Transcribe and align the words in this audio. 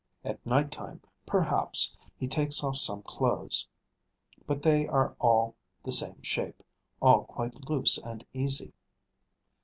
At 0.25 0.43
night 0.43 0.71
time, 0.71 0.99
perhaps, 1.27 1.95
he 2.17 2.27
takes 2.27 2.63
off 2.63 2.77
some 2.77 3.03
clothes; 3.03 3.67
but 4.47 4.63
they 4.63 4.87
are 4.87 5.15
all 5.19 5.53
the 5.83 5.91
same 5.91 6.19
shape, 6.23 6.63
all 6.99 7.23
quite 7.25 7.69
loose 7.69 7.99
and 7.99 8.25
easy. 8.33 8.73